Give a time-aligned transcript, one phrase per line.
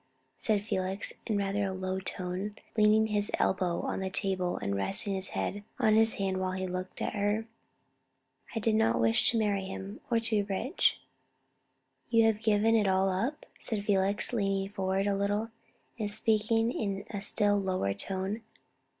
[0.35, 5.13] said Felix, in rather a low tone, leaning his elbow on the table, and resting
[5.13, 7.45] his head on his hand while he looked at her.
[8.55, 10.99] "I did not wish to marry him, or to be rich."
[12.09, 15.51] "You have given it all up?" said Felix, leaning forward a little,
[15.99, 18.41] and speaking in a still lower tone.